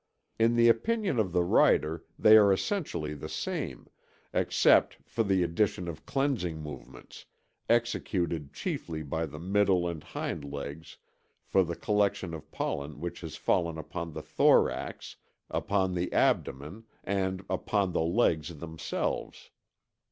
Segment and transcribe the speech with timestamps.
[0.39, 3.87] In the opinion of the writer they are essentially the same,
[4.33, 7.27] except for the addition of cleansing movements,
[7.69, 10.97] executed chiefly by the middle and hind legs
[11.45, 15.17] for the collection of pollen which has fallen upon the thorax,
[15.51, 19.51] upon the abdomen, and upon the legs themselves.